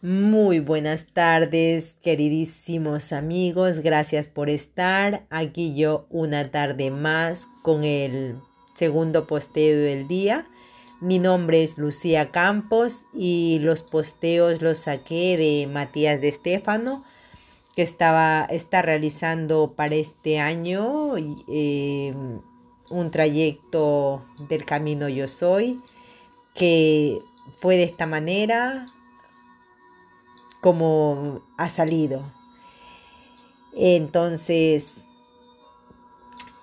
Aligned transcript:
Muy 0.00 0.60
buenas 0.60 1.06
tardes, 1.12 1.96
queridísimos 2.04 3.12
amigos. 3.12 3.80
Gracias 3.80 4.28
por 4.28 4.48
estar 4.48 5.26
aquí 5.28 5.74
yo 5.74 6.06
una 6.08 6.52
tarde 6.52 6.92
más 6.92 7.48
con 7.62 7.82
el 7.82 8.36
segundo 8.74 9.26
posteo 9.26 9.76
del 9.76 10.06
día. 10.06 10.46
Mi 11.00 11.18
nombre 11.18 11.64
es 11.64 11.78
Lucía 11.78 12.30
Campos 12.30 13.00
y 13.12 13.58
los 13.58 13.82
posteos 13.82 14.62
los 14.62 14.78
saqué 14.78 15.36
de 15.36 15.66
Matías 15.66 16.20
de 16.20 16.28
Estéfano, 16.28 17.02
que 17.74 17.82
estaba, 17.82 18.46
está 18.50 18.82
realizando 18.82 19.72
para 19.74 19.96
este 19.96 20.38
año 20.38 21.16
eh, 21.48 22.14
un 22.88 23.10
trayecto 23.10 24.24
del 24.48 24.64
camino 24.64 25.08
Yo 25.08 25.26
Soy, 25.26 25.80
que 26.54 27.20
fue 27.60 27.76
de 27.76 27.82
esta 27.82 28.06
manera 28.06 28.86
como 30.60 31.42
ha 31.56 31.68
salido. 31.68 32.22
Entonces, 33.74 35.06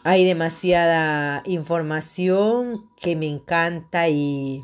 hay 0.04 0.26
demasiada 0.26 1.42
información 1.46 2.90
que 2.96 3.16
me 3.16 3.28
encanta 3.28 4.08
y 4.10 4.64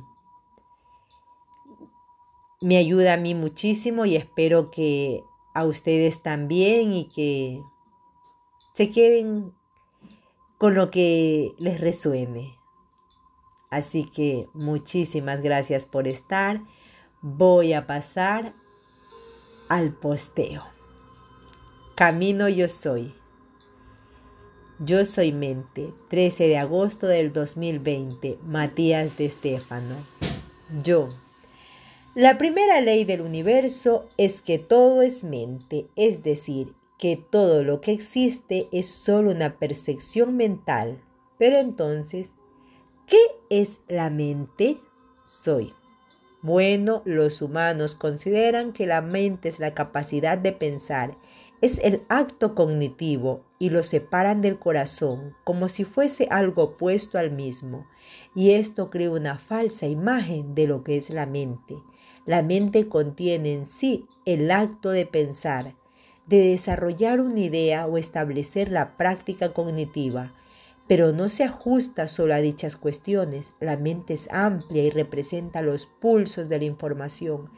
me 2.62 2.78
ayuda 2.78 3.14
a 3.14 3.18
mí 3.18 3.34
muchísimo 3.34 4.06
y 4.06 4.16
espero 4.16 4.70
que 4.70 5.24
a 5.54 5.66
ustedes 5.66 6.22
también 6.22 6.94
y 6.94 7.06
que 7.10 7.64
se 8.76 8.92
queden 8.92 9.54
con 10.58 10.76
lo 10.76 10.92
que 10.92 11.56
les 11.58 11.82
resuene. 11.82 12.56
Así 13.72 14.06
que 14.06 14.48
muchísimas 14.54 15.42
gracias 15.42 15.86
por 15.86 16.08
estar. 16.08 16.62
Voy 17.22 17.74
a 17.74 17.88
pasar 17.88 18.54
al 19.72 19.94
posteo. 19.94 20.64
Camino 21.96 22.50
yo 22.50 22.68
soy. 22.68 23.16
Yo 24.80 25.06
soy 25.06 25.32
mente, 25.32 25.94
13 26.10 26.50
de 26.50 26.58
agosto 26.58 27.08
del 27.08 27.32
2020, 27.32 28.38
Matías 28.44 29.16
de 29.16 29.28
Estéfano. 29.28 29.96
Yo. 30.84 31.08
La 32.16 32.38
primera 32.38 32.82
ley 32.82 33.06
del 33.06 33.22
universo 33.22 34.10
es 34.18 34.42
que 34.42 34.60
todo 34.60 35.02
es 35.04 35.24
mente, 35.24 35.88
es 35.96 36.22
decir, 36.22 36.74
que 36.98 37.16
todo 37.16 37.64
lo 37.64 37.80
que 37.80 37.94
existe 37.94 38.68
es 38.74 38.90
solo 38.90 39.32
una 39.32 39.58
percepción 39.58 40.36
mental. 40.36 41.02
Pero 41.38 41.56
entonces, 41.60 42.28
¿qué 43.08 43.22
es 43.50 43.80
la 43.88 44.10
mente? 44.10 44.80
Soy. 45.26 45.74
Bueno, 46.44 47.04
los 47.06 47.44
humanos 47.44 47.94
consideran 47.94 48.74
que 48.74 48.88
la 48.88 49.02
mente 49.02 49.48
es 49.50 49.60
la 49.60 49.76
capacidad 49.76 50.40
de 50.40 50.52
pensar, 50.52 51.16
es 51.62 51.78
el 51.84 52.02
acto 52.10 52.56
cognitivo 52.56 53.44
y 53.60 53.70
lo 53.70 53.84
separan 53.84 54.42
del 54.42 54.58
corazón 54.58 55.36
como 55.44 55.70
si 55.70 55.84
fuese 55.84 56.28
algo 56.32 56.64
opuesto 56.64 57.20
al 57.20 57.30
mismo. 57.30 57.86
Y 58.34 58.52
esto 58.52 58.90
crea 58.90 59.12
una 59.12 59.38
falsa 59.38 59.86
imagen 59.86 60.56
de 60.56 60.66
lo 60.66 60.84
que 60.84 60.98
es 60.98 61.12
la 61.12 61.28
mente. 61.28 61.76
La 62.26 62.42
mente 62.42 62.88
contiene 62.88 63.54
en 63.54 63.68
sí 63.68 64.08
el 64.26 64.50
acto 64.50 64.90
de 64.90 65.06
pensar, 65.06 65.76
de 66.26 66.40
desarrollar 66.40 67.22
una 67.22 67.40
idea 67.40 67.86
o 67.86 68.00
establecer 68.00 68.72
la 68.72 68.98
práctica 68.98 69.54
cognitiva, 69.54 70.34
pero 70.88 71.12
no 71.12 71.30
se 71.30 71.44
ajusta 71.44 72.08
solo 72.08 72.34
a 72.34 72.42
dichas 72.42 72.76
cuestiones. 72.76 73.52
La 73.60 73.78
mente 73.78 74.14
es 74.14 74.28
amplia 74.32 74.84
y 74.84 74.90
representa 74.90 75.62
los 75.62 75.86
pulsos 75.86 76.50
de 76.50 76.60
la 76.60 76.66
información, 76.66 77.50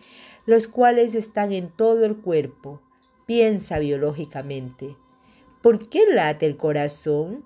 los 0.45 0.67
cuales 0.67 1.15
están 1.15 1.51
en 1.51 1.69
todo 1.69 2.05
el 2.05 2.17
cuerpo. 2.17 2.81
Piensa 3.25 3.79
biológicamente. 3.79 4.97
¿Por 5.61 5.89
qué 5.89 6.05
late 6.05 6.45
el 6.45 6.57
corazón? 6.57 7.45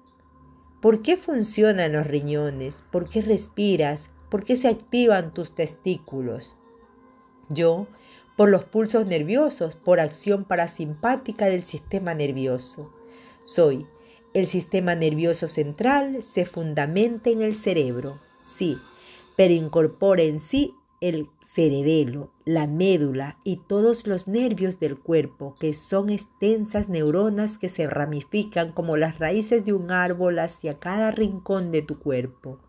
¿Por 0.82 1.02
qué 1.02 1.18
funcionan 1.18 1.94
los 1.94 2.08
riñones? 2.08 2.84
¿Por 2.92 3.10
qué 3.10 3.22
respiras? 3.22 4.10
¿Por 4.30 4.44
qué 4.44 4.56
se 4.56 4.68
activan 4.68 5.34
tus 5.34 5.56
testículos? 5.56 6.56
Yo, 7.50 7.88
por 8.36 8.50
los 8.50 8.66
pulsos 8.66 9.08
nerviosos, 9.08 9.76
por 9.76 10.00
acción 10.00 10.44
parasimpática 10.44 11.46
del 11.46 11.64
sistema 11.64 12.14
nervioso. 12.14 12.94
Soy 13.44 13.88
el 14.38 14.46
sistema 14.46 14.94
nervioso 14.94 15.48
central 15.48 16.22
se 16.22 16.46
fundamenta 16.46 17.32
en 17.32 17.42
el 17.42 17.56
cerebro, 17.56 18.20
sí, 18.40 18.78
pero 19.36 19.52
incorpora 19.52 20.22
en 20.22 20.40
sí 20.40 20.76
el 21.02 21.28
cerebelo, 21.44 22.30
la 22.46 22.68
médula 22.68 23.40
y 23.44 23.58
todos 23.58 24.06
los 24.06 24.28
nervios 24.28 24.80
del 24.80 25.00
cuerpo, 25.00 25.56
que 25.60 25.74
son 25.74 26.12
extensas 26.12 26.88
neuronas 26.88 27.58
que 27.58 27.68
se 27.68 27.88
ramifican 27.88 28.74
como 28.74 28.96
las 28.96 29.18
raíces 29.18 29.66
de 29.66 29.74
un 29.74 29.90
árbol 29.90 30.38
hacia 30.38 30.78
cada 30.78 31.10
rincón 31.10 31.72
de 31.72 31.82
tu 31.82 31.98
cuerpo. 31.98 32.60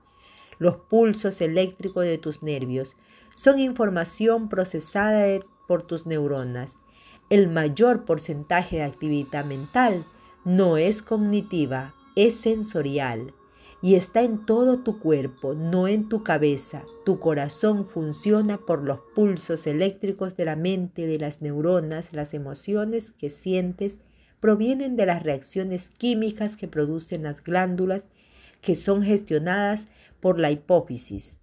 Los 0.59 0.77
pulsos 0.77 1.39
eléctricos 1.43 2.05
de 2.07 2.17
tus 2.17 2.43
nervios 2.43 2.97
son 3.37 3.59
información 3.59 4.49
procesada 4.49 5.39
por 5.67 5.83
tus 5.83 6.07
neuronas. 6.07 6.79
El 7.29 7.47
mayor 7.47 8.07
porcentaje 8.07 8.77
de 8.77 8.85
actividad 8.85 9.45
mental 9.45 10.07
no 10.49 10.79
es 10.79 11.03
cognitiva, 11.03 11.95
es 12.17 12.37
sensorial 12.37 13.35
y 13.83 13.97
está 13.97 14.23
en 14.23 14.47
todo 14.47 14.79
tu 14.79 14.99
cuerpo, 14.99 15.53
no 15.53 15.89
en 15.89 16.09
tu 16.09 16.23
cabeza. 16.23 16.85
Tu 17.05 17.21
corazón 17.21 17.85
funciona 17.87 18.57
por 18.57 18.83
los 18.83 18.99
pulsos 19.15 19.67
eléctricos 19.67 20.39
de 20.39 20.47
la 20.47 20.57
mente, 20.57 21.07
de 21.07 21.19
las 21.19 21.43
neuronas, 21.43 22.15
las 22.15 22.33
emociones 22.33 23.13
que 23.13 23.29
sientes 23.29 23.99
provienen 24.41 24.97
de 24.97 25.05
las 25.05 25.23
reacciones 25.23 25.91
químicas 25.99 26.57
que 26.57 26.67
producen 26.67 27.25
las 27.25 27.45
glándulas 27.45 28.05
que 28.63 28.75
son 28.75 29.03
gestionadas 29.03 29.85
por 30.19 30.39
la 30.39 30.51
hipófisis. 30.51 31.37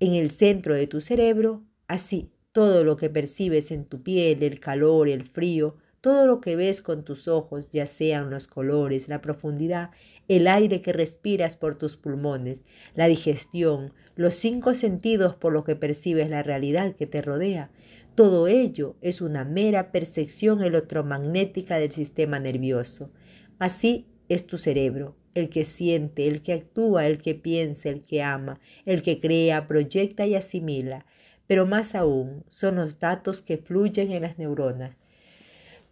En 0.00 0.14
el 0.14 0.30
centro 0.30 0.74
de 0.74 0.86
tu 0.86 1.02
cerebro, 1.02 1.62
así, 1.88 2.30
todo 2.52 2.84
lo 2.84 2.96
que 2.96 3.10
percibes 3.10 3.70
en 3.70 3.84
tu 3.84 4.02
piel, 4.02 4.42
el 4.42 4.60
calor, 4.60 5.10
el 5.10 5.24
frío, 5.24 5.76
todo 6.00 6.26
lo 6.26 6.40
que 6.40 6.56
ves 6.56 6.82
con 6.82 7.04
tus 7.04 7.28
ojos, 7.28 7.68
ya 7.70 7.86
sean 7.86 8.30
los 8.30 8.46
colores, 8.46 9.08
la 9.08 9.20
profundidad, 9.20 9.90
el 10.28 10.46
aire 10.46 10.80
que 10.80 10.92
respiras 10.92 11.56
por 11.56 11.76
tus 11.76 11.96
pulmones, 11.96 12.62
la 12.94 13.06
digestión, 13.06 13.92
los 14.16 14.34
cinco 14.34 14.74
sentidos 14.74 15.34
por 15.34 15.52
los 15.52 15.64
que 15.64 15.76
percibes 15.76 16.30
la 16.30 16.42
realidad 16.42 16.94
que 16.94 17.06
te 17.06 17.20
rodea, 17.20 17.70
todo 18.14 18.48
ello 18.48 18.96
es 19.00 19.20
una 19.20 19.44
mera 19.44 19.92
percepción 19.92 20.62
electromagnética 20.62 21.78
del 21.78 21.90
sistema 21.90 22.38
nervioso. 22.38 23.10
Así 23.58 24.08
es 24.28 24.46
tu 24.46 24.58
cerebro, 24.58 25.16
el 25.34 25.48
que 25.48 25.64
siente, 25.64 26.26
el 26.26 26.42
que 26.42 26.52
actúa, 26.52 27.06
el 27.06 27.22
que 27.22 27.34
piensa, 27.34 27.88
el 27.88 28.02
que 28.02 28.22
ama, 28.22 28.60
el 28.84 29.02
que 29.02 29.20
crea, 29.20 29.66
proyecta 29.66 30.26
y 30.26 30.34
asimila. 30.34 31.06
Pero 31.46 31.66
más 31.66 31.94
aún 31.94 32.44
son 32.48 32.76
los 32.76 32.98
datos 32.98 33.42
que 33.42 33.56
fluyen 33.58 34.12
en 34.12 34.22
las 34.22 34.38
neuronas, 34.38 34.96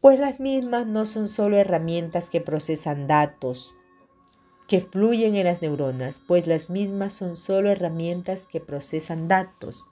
pues 0.01 0.21
las 0.21 0.39
mismas 0.39 0.87
no 0.87 1.07
son 1.07 1.29
solo 1.29 1.57
herramientas 1.57 2.31
que 2.31 2.41
procesan 2.41 3.09
datos, 3.09 3.75
que 4.69 4.81
fluyen 4.81 5.35
en 5.35 5.47
las 5.47 5.61
neuronas, 5.61 6.23
pues 6.27 6.47
las 6.47 6.71
mismas 6.71 7.15
son 7.15 7.37
solo 7.37 7.71
herramientas 7.71 8.47
que 8.47 8.61
procesan 8.61 9.27
datos. 9.27 9.87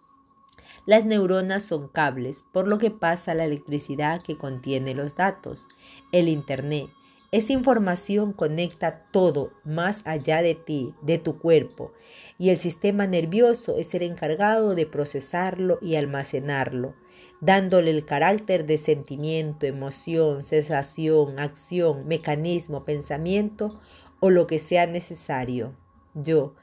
Las 0.84 1.06
neuronas 1.06 1.64
son 1.64 1.88
cables, 1.88 2.44
por 2.52 2.68
lo 2.68 2.78
que 2.78 2.92
pasa 2.92 3.34
la 3.34 3.46
electricidad 3.46 4.22
que 4.22 4.38
contiene 4.38 4.94
los 4.94 5.16
datos. 5.16 5.66
El 6.12 6.28
Internet. 6.28 6.90
Esa 7.32 7.52
información 7.52 8.32
conecta 8.32 9.06
todo 9.10 9.50
más 9.64 10.02
allá 10.04 10.42
de 10.42 10.54
ti, 10.54 10.94
de 11.02 11.18
tu 11.18 11.38
cuerpo, 11.38 11.92
y 12.38 12.50
el 12.50 12.58
sistema 12.58 13.08
nervioso 13.08 13.76
es 13.76 13.92
el 13.94 14.02
encargado 14.02 14.76
de 14.76 14.86
procesarlo 14.86 15.78
y 15.82 15.96
almacenarlo 15.96 16.94
dándole 17.40 17.90
el 17.90 18.04
carácter 18.04 18.66
de 18.66 18.78
sentimiento, 18.78 19.66
emoción, 19.66 20.42
sensación, 20.42 21.38
acción, 21.38 22.06
mecanismo, 22.06 22.84
pensamiento 22.84 23.78
o 24.20 24.30
lo 24.30 24.46
que 24.46 24.58
sea 24.58 24.86
necesario. 24.86 25.74
Yo. 26.14 26.54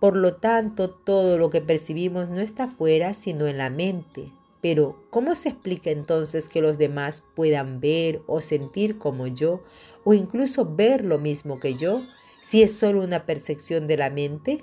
Por 0.00 0.14
lo 0.16 0.36
tanto, 0.36 0.90
todo 0.90 1.38
lo 1.38 1.50
que 1.50 1.60
percibimos 1.60 2.28
no 2.28 2.40
está 2.40 2.68
fuera, 2.68 3.14
sino 3.14 3.48
en 3.48 3.58
la 3.58 3.68
mente. 3.68 4.30
Pero, 4.60 5.02
¿cómo 5.10 5.34
se 5.34 5.48
explica 5.48 5.90
entonces 5.90 6.48
que 6.48 6.62
los 6.62 6.78
demás 6.78 7.24
puedan 7.34 7.80
ver 7.80 8.22
o 8.26 8.40
sentir 8.40 8.98
como 8.98 9.26
yo, 9.26 9.62
o 10.04 10.14
incluso 10.14 10.64
ver 10.64 11.04
lo 11.04 11.18
mismo 11.18 11.58
que 11.58 11.74
yo, 11.74 12.02
si 12.42 12.62
es 12.62 12.74
solo 12.74 13.02
una 13.02 13.26
percepción 13.26 13.88
de 13.88 13.96
la 13.96 14.10
mente? 14.10 14.60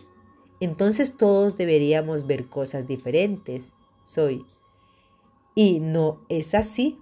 Entonces 0.62 1.18
todos 1.18 1.58
deberíamos 1.58 2.28
ver 2.28 2.48
cosas 2.48 2.88
diferentes. 2.88 3.74
Soy 4.04 4.46
y 5.56 5.80
no 5.80 6.26
es 6.30 6.54
así. 6.54 7.00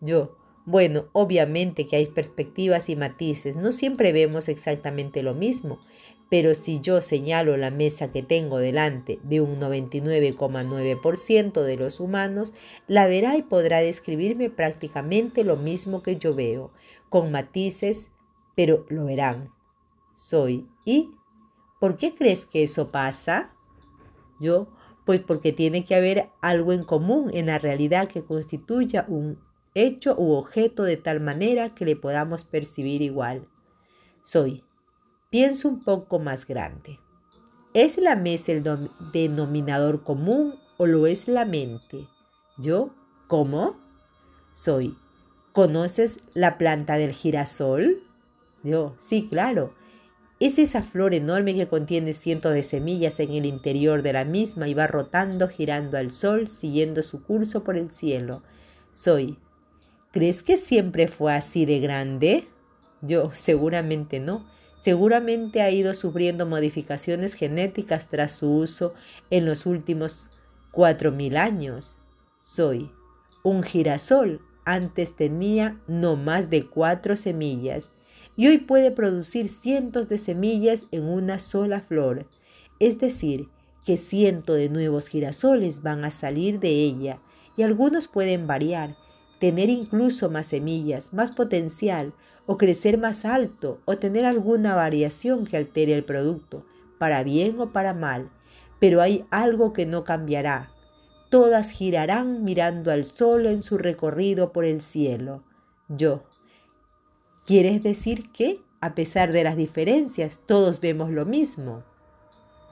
Yo, 0.00 0.36
Bueno, 0.66 1.06
obviamente 1.12 1.86
que 1.86 1.96
hay 1.96 2.06
perspectivas 2.06 2.88
y 2.90 2.96
matices, 2.96 3.56
no 3.56 3.72
siempre 3.72 4.12
vemos 4.12 4.48
exactamente 4.48 5.22
lo 5.22 5.34
mismo, 5.34 5.80
pero 6.30 6.54
si 6.54 6.80
yo 6.80 7.00
señalo 7.00 7.56
la 7.56 7.70
mesa 7.70 8.12
que 8.12 8.22
tengo 8.22 8.58
delante 8.58 9.18
de 9.24 9.40
un 9.40 9.58
99,9% 9.58 11.62
de 11.62 11.76
los 11.76 12.00
humanos, 12.00 12.52
la 12.86 13.06
verá 13.06 13.36
y 13.38 13.42
podrá 13.42 13.78
describirme 13.80 14.50
prácticamente 14.50 15.42
lo 15.44 15.56
mismo 15.56 16.02
que 16.02 16.16
yo 16.18 16.34
veo, 16.34 16.70
con 17.08 17.32
matices, 17.32 18.10
pero 18.54 18.84
lo 18.90 19.06
verán. 19.06 19.50
Soy. 20.14 20.68
¿Y 20.84 21.10
por 21.80 21.96
qué 21.96 22.14
crees 22.14 22.44
que 22.46 22.62
eso 22.64 22.90
pasa? 22.90 23.54
Yo, 24.40 24.68
pues 25.08 25.22
porque 25.22 25.54
tiene 25.54 25.86
que 25.86 25.94
haber 25.94 26.28
algo 26.42 26.74
en 26.74 26.84
común 26.84 27.30
en 27.32 27.46
la 27.46 27.58
realidad 27.58 28.08
que 28.08 28.22
constituya 28.22 29.06
un 29.08 29.38
hecho 29.72 30.14
u 30.18 30.32
objeto 30.32 30.82
de 30.82 30.98
tal 30.98 31.18
manera 31.20 31.74
que 31.74 31.86
le 31.86 31.96
podamos 31.96 32.44
percibir 32.44 33.00
igual. 33.00 33.48
Soy. 34.22 34.64
Pienso 35.30 35.70
un 35.70 35.82
poco 35.82 36.18
más 36.18 36.46
grande. 36.46 37.00
¿Es 37.72 37.96
la 37.96 38.16
mesa 38.16 38.52
el 38.52 38.90
denominador 39.14 40.02
común 40.02 40.56
o 40.76 40.84
lo 40.84 41.06
es 41.06 41.26
la 41.26 41.46
mente? 41.46 42.06
Yo, 42.58 42.90
¿cómo? 43.28 43.78
Soy. 44.52 44.94
¿Conoces 45.52 46.20
la 46.34 46.58
planta 46.58 46.98
del 46.98 47.12
girasol? 47.12 48.02
Yo, 48.62 48.94
sí, 48.98 49.26
claro. 49.30 49.72
Es 50.40 50.60
esa 50.60 50.82
flor 50.82 51.14
enorme 51.14 51.54
que 51.54 51.66
contiene 51.66 52.12
cientos 52.12 52.54
de 52.54 52.62
semillas 52.62 53.18
en 53.18 53.32
el 53.32 53.44
interior 53.44 54.02
de 54.02 54.12
la 54.12 54.24
misma 54.24 54.68
y 54.68 54.74
va 54.74 54.86
rotando, 54.86 55.48
girando 55.48 55.98
al 55.98 56.12
sol, 56.12 56.46
siguiendo 56.46 57.02
su 57.02 57.24
curso 57.24 57.64
por 57.64 57.76
el 57.76 57.90
cielo. 57.90 58.44
Soy. 58.92 59.36
¿Crees 60.12 60.44
que 60.44 60.56
siempre 60.56 61.08
fue 61.08 61.34
así 61.34 61.66
de 61.66 61.80
grande? 61.80 62.46
Yo, 63.02 63.30
seguramente 63.34 64.20
no. 64.20 64.46
Seguramente 64.80 65.60
ha 65.60 65.72
ido 65.72 65.92
sufriendo 65.92 66.46
modificaciones 66.46 67.34
genéticas 67.34 68.08
tras 68.08 68.30
su 68.30 68.48
uso 68.48 68.94
en 69.30 69.44
los 69.44 69.66
últimos 69.66 70.30
cuatro 70.70 71.10
mil 71.10 71.36
años. 71.36 71.96
Soy 72.42 72.92
un 73.42 73.64
girasol. 73.64 74.40
Antes 74.64 75.16
tenía 75.16 75.80
no 75.88 76.14
más 76.14 76.48
de 76.48 76.66
cuatro 76.66 77.16
semillas 77.16 77.88
y 78.38 78.46
hoy 78.46 78.58
puede 78.58 78.92
producir 78.92 79.48
cientos 79.48 80.08
de 80.08 80.16
semillas 80.16 80.84
en 80.92 81.02
una 81.08 81.40
sola 81.40 81.80
flor. 81.80 82.28
Es 82.78 83.00
decir, 83.00 83.48
que 83.84 83.96
cientos 83.96 84.56
de 84.56 84.68
nuevos 84.68 85.08
girasoles 85.08 85.82
van 85.82 86.04
a 86.04 86.12
salir 86.12 86.60
de 86.60 86.68
ella 86.68 87.18
y 87.56 87.64
algunos 87.64 88.06
pueden 88.06 88.46
variar, 88.46 88.96
tener 89.40 89.70
incluso 89.70 90.30
más 90.30 90.46
semillas, 90.46 91.12
más 91.12 91.32
potencial, 91.32 92.12
o 92.46 92.56
crecer 92.56 92.96
más 92.96 93.24
alto 93.24 93.80
o 93.86 93.98
tener 93.98 94.24
alguna 94.24 94.76
variación 94.76 95.44
que 95.44 95.56
altere 95.56 95.92
el 95.92 96.04
producto, 96.04 96.64
para 96.96 97.24
bien 97.24 97.58
o 97.58 97.72
para 97.72 97.92
mal, 97.92 98.30
pero 98.78 99.02
hay 99.02 99.24
algo 99.30 99.72
que 99.72 99.84
no 99.84 100.04
cambiará. 100.04 100.70
Todas 101.28 101.70
girarán 101.70 102.44
mirando 102.44 102.92
al 102.92 103.04
sol 103.04 103.46
en 103.46 103.62
su 103.62 103.78
recorrido 103.78 104.52
por 104.52 104.64
el 104.64 104.80
cielo. 104.80 105.42
Yo. 105.88 106.27
¿Quieres 107.48 107.82
decir 107.82 108.30
que, 108.30 108.60
a 108.82 108.94
pesar 108.94 109.32
de 109.32 109.42
las 109.42 109.56
diferencias, 109.56 110.38
todos 110.44 110.82
vemos 110.82 111.08
lo 111.08 111.24
mismo? 111.24 111.82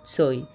Soy. 0.02 0.46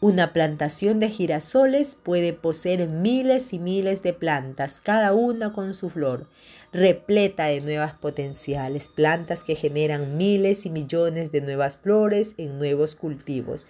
Una 0.00 0.32
plantación 0.32 0.98
de 0.98 1.10
girasoles 1.10 1.94
puede 1.94 2.32
poseer 2.32 2.88
miles 2.88 3.52
y 3.52 3.58
miles 3.58 4.02
de 4.02 4.14
plantas, 4.14 4.80
cada 4.82 5.12
una 5.12 5.52
con 5.52 5.74
su 5.74 5.90
flor, 5.90 6.26
repleta 6.72 7.48
de 7.48 7.60
nuevas 7.60 7.92
potenciales, 7.92 8.88
plantas 8.88 9.42
que 9.42 9.56
generan 9.56 10.16
miles 10.16 10.64
y 10.64 10.70
millones 10.70 11.30
de 11.30 11.42
nuevas 11.42 11.76
flores 11.76 12.32
en 12.38 12.56
nuevos 12.56 12.94
cultivos. 12.94 13.66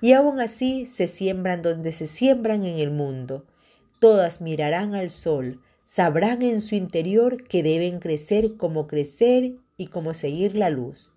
Y 0.00 0.14
aún 0.14 0.40
así 0.40 0.86
se 0.86 1.06
siembran 1.06 1.60
donde 1.60 1.92
se 1.92 2.06
siembran 2.06 2.64
en 2.64 2.78
el 2.78 2.92
mundo. 2.92 3.44
Todas 3.98 4.40
mirarán 4.40 4.94
al 4.94 5.10
sol, 5.10 5.60
sabrán 5.90 6.42
en 6.42 6.60
su 6.60 6.76
interior 6.76 7.42
que 7.48 7.64
deben 7.64 7.98
crecer 7.98 8.56
como 8.56 8.86
crecer 8.86 9.56
y 9.76 9.88
como 9.88 10.14
seguir 10.14 10.54
la 10.54 10.70
luz. 10.70 11.12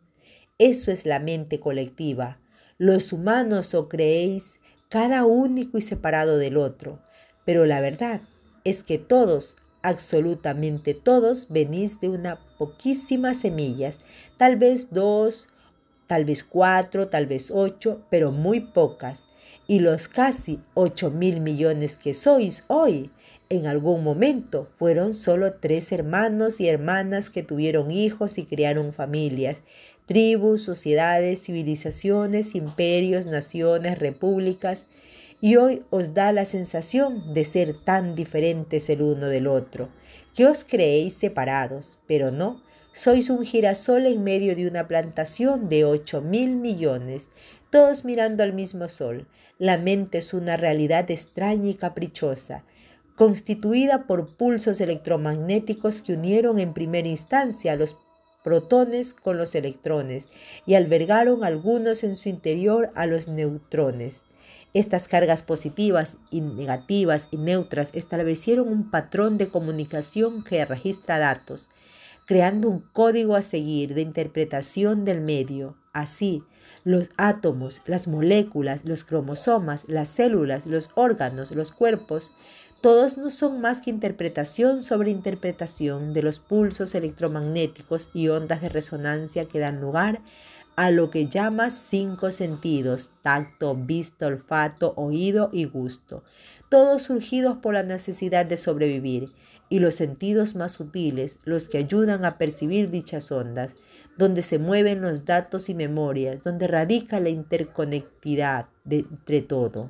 Eso 0.58 0.90
es 0.90 1.06
la 1.06 1.20
mente 1.20 1.60
colectiva, 1.60 2.40
los 2.80 3.14
humanos 3.14 3.76
o 3.76 3.88
creéis 3.88 4.56
cada 4.90 5.26
único 5.26 5.78
y 5.78 5.84
separado 5.84 6.40
del 6.40 6.58
otro, 6.58 7.04
pero 7.46 7.68
la 7.68 7.82
verdad 7.82 8.22
es 8.64 8.82
que 8.82 8.98
todos, 8.98 9.58
absolutamente 9.84 10.96
todos, 10.96 11.50
venís 11.50 12.02
de 12.02 12.10
una 12.10 12.40
poquísimas 12.58 13.38
semillas, 13.38 14.00
tal 14.38 14.56
vez 14.56 14.88
dos, 14.90 15.50
tal 16.08 16.26
vez 16.26 16.44
cuatro, 16.44 17.10
tal 17.10 17.28
vez 17.28 17.52
ocho, 17.52 18.02
pero 18.10 18.32
muy 18.32 18.60
pocas. 18.60 19.22
Y 19.68 19.80
los 19.80 20.08
casi 20.08 20.60
ocho 20.74 21.12
mil 21.12 21.42
millones 21.42 21.96
que 21.96 22.16
sois 22.16 22.66
hoy, 22.68 23.12
en 23.50 23.68
algún 23.68 24.04
momento. 24.04 24.68
Fueron 24.78 25.14
solo 25.14 25.54
tres 25.54 25.92
hermanos 25.92 26.60
y 26.60 26.68
hermanas 26.68 27.30
que 27.30 27.44
tuvieron 27.44 27.92
hijos 27.92 28.38
y 28.38 28.46
criaron 28.46 28.94
familias. 28.94 29.62
Tribus, 30.06 30.64
sociedades, 30.64 31.42
civilizaciones, 31.42 32.56
imperios, 32.56 33.26
naciones, 33.26 34.00
repúblicas, 34.00 34.86
y 35.40 35.58
hoy 35.58 35.84
os 35.90 36.14
da 36.14 36.32
la 36.32 36.46
sensación 36.46 37.34
de 37.34 37.44
ser 37.44 37.76
tan 37.84 38.16
diferentes 38.16 38.90
el 38.90 39.02
uno 39.02 39.28
del 39.28 39.48
otro, 39.48 39.90
que 40.34 40.46
os 40.46 40.64
creéis 40.64 41.16
separados, 41.16 42.00
pero 42.08 42.32
no, 42.32 42.64
sois 42.94 43.30
un 43.30 43.44
girasol 43.44 44.06
en 44.06 44.24
medio 44.24 44.56
de 44.56 44.68
una 44.68 44.88
plantación 44.88 45.68
de 45.68 45.84
ocho 45.84 46.22
mil 46.22 46.56
millones, 46.56 47.28
todos 47.72 48.06
mirando 48.06 48.44
al 48.44 48.54
mismo 48.54 48.88
sol. 48.88 49.28
La 49.60 49.78
mente 49.78 50.20
es 50.20 50.34
una 50.34 50.58
realidad 50.58 51.12
extraña 51.12 51.72
y 51.72 51.74
caprichosa, 51.74 52.64
constituida 53.16 54.08
por 54.08 54.36
pulsos 54.36 54.82
electromagnéticos 54.82 56.02
que 56.02 56.14
unieron 56.14 56.60
en 56.60 56.74
primera 56.74 57.08
instancia 57.08 57.76
los 57.76 57.98
protones 58.44 59.14
con 59.14 59.38
los 59.38 59.56
electrones 59.56 60.28
y 60.66 60.76
albergaron 60.76 61.44
algunos 61.44 62.04
en 62.04 62.16
su 62.16 62.30
interior 62.30 62.92
a 62.96 63.06
los 63.06 63.28
neutrones. 63.28 64.22
Estas 64.74 65.08
cargas 65.08 65.44
positivas 65.44 66.18
y 66.32 66.42
negativas 66.42 67.28
y 67.30 67.38
neutras 67.38 67.92
establecieron 67.94 68.68
un 68.68 68.90
patrón 68.90 69.38
de 69.38 69.48
comunicación 69.48 70.44
que 70.44 70.66
registra 70.66 71.20
datos, 71.20 71.70
creando 72.26 72.70
un 72.70 72.80
código 72.80 73.36
a 73.36 73.44
seguir 73.44 73.94
de 73.94 74.02
interpretación 74.02 75.06
del 75.06 75.22
medio. 75.22 75.78
Así, 75.94 76.44
los 76.84 77.10
átomos, 77.18 77.82
las 77.86 78.08
moléculas, 78.08 78.84
los 78.84 79.04
cromosomas, 79.04 79.84
las 79.88 80.10
células, 80.10 80.66
los 80.66 80.90
órganos, 80.96 81.52
los 81.52 81.72
cuerpos, 81.72 82.32
todos 82.84 83.18
no 83.18 83.32
son 83.32 83.62
más 83.62 83.80
que 83.80 83.90
interpretación 83.90 84.84
sobre 84.84 85.10
interpretación 85.10 86.14
de 86.14 86.22
los 86.22 86.40
pulsos 86.40 86.94
electromagnéticos 86.96 88.10
y 88.14 88.28
ondas 88.28 88.60
de 88.60 88.68
resonancia 88.68 89.46
que 89.46 89.60
dan 89.60 89.80
lugar 89.80 90.20
a 90.76 90.92
lo 90.92 91.10
que 91.10 91.28
llamas 91.28 91.76
cinco 91.76 92.30
sentidos, 92.32 93.10
tacto, 93.22 93.74
vista, 93.74 94.28
olfato, 94.28 94.92
oído 94.98 95.50
y 95.54 95.64
gusto, 95.64 96.26
todos 96.68 97.04
surgidos 97.04 97.58
por 97.60 97.74
la 97.74 97.84
necesidad 97.84 98.46
de 98.46 98.58
sobrevivir, 98.58 99.30
y 99.70 99.80
los 99.80 99.96
sentidos 99.96 100.54
más 100.56 100.74
sutiles, 100.74 101.40
los 101.46 101.70
que 101.70 101.78
ayudan 101.78 102.26
a 102.26 102.38
percibir 102.38 102.92
dichas 102.92 103.32
ondas, 103.32 103.78
donde 104.18 104.42
se 104.42 104.60
mueven 104.60 105.02
los 105.02 105.24
datos 105.24 105.70
y 105.70 105.74
memorias, 105.74 106.44
donde 106.44 106.68
radica 106.68 107.22
la 107.22 107.30
interconectividad 107.30 108.66
de, 108.84 109.06
entre 109.10 109.42
todo. 109.42 109.90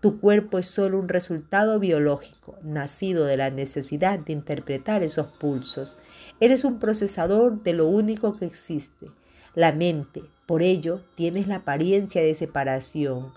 Tu 0.00 0.18
cuerpo 0.18 0.58
es 0.58 0.66
solo 0.66 0.98
un 0.98 1.10
resultado 1.10 1.78
biológico, 1.78 2.58
nacido 2.62 3.26
de 3.26 3.36
la 3.36 3.50
necesidad 3.50 4.18
de 4.18 4.32
interpretar 4.32 5.02
esos 5.02 5.26
pulsos. 5.26 5.98
Eres 6.40 6.64
un 6.64 6.78
procesador 6.78 7.62
de 7.62 7.74
lo 7.74 7.86
único 7.86 8.38
que 8.38 8.46
existe, 8.46 9.10
la 9.54 9.72
mente. 9.72 10.22
Por 10.46 10.62
ello, 10.62 11.02
tienes 11.16 11.48
la 11.48 11.56
apariencia 11.56 12.22
de 12.22 12.34
separación. 12.34 13.32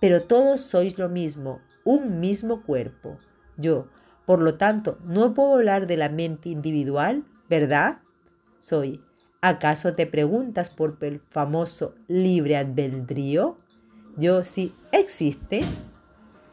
Pero 0.00 0.24
todos 0.24 0.60
sois 0.60 0.98
lo 0.98 1.08
mismo, 1.08 1.60
un 1.84 2.18
mismo 2.18 2.62
cuerpo. 2.62 3.18
Yo, 3.56 3.86
por 4.26 4.42
lo 4.42 4.56
tanto, 4.56 4.98
no 5.04 5.34
puedo 5.34 5.54
hablar 5.54 5.86
de 5.86 5.96
la 5.96 6.08
mente 6.08 6.48
individual, 6.48 7.22
¿verdad? 7.48 7.98
Soy. 8.58 9.00
¿Acaso 9.40 9.94
te 9.94 10.08
preguntas 10.08 10.68
por 10.68 10.96
el 11.02 11.20
famoso 11.30 11.94
libre 12.08 12.56
albedrío? 12.56 13.58
Yo 14.18 14.44
sí 14.44 14.72
existe. 14.92 15.60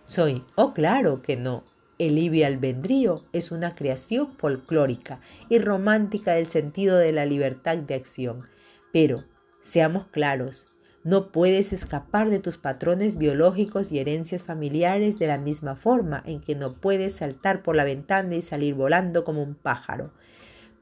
Soy, 0.05 0.43
oh 0.55 0.73
claro 0.73 1.21
que 1.21 1.37
no. 1.37 1.63
El 1.97 2.15
libre 2.15 2.45
albedrío 2.45 3.23
es 3.31 3.53
una 3.53 3.73
creación 3.73 4.33
folclórica 4.35 5.21
y 5.47 5.59
romántica 5.59 6.33
del 6.33 6.47
sentido 6.47 6.97
de 6.97 7.13
la 7.13 7.25
libertad 7.25 7.77
de 7.77 7.95
acción. 7.95 8.47
Pero, 8.91 9.23
seamos 9.61 10.07
claros, 10.07 10.67
no 11.05 11.31
puedes 11.31 11.71
escapar 11.71 12.29
de 12.29 12.39
tus 12.39 12.57
patrones 12.57 13.17
biológicos 13.17 13.93
y 13.93 13.99
herencias 13.99 14.43
familiares 14.43 15.17
de 15.17 15.27
la 15.27 15.37
misma 15.37 15.77
forma 15.77 16.21
en 16.25 16.41
que 16.41 16.55
no 16.55 16.73
puedes 16.73 17.13
saltar 17.15 17.63
por 17.63 17.77
la 17.77 17.85
ventana 17.85 18.35
y 18.35 18.41
salir 18.41 18.73
volando 18.73 19.23
como 19.23 19.41
un 19.41 19.55
pájaro. 19.55 20.11